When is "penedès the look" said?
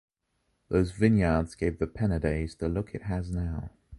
1.85-2.95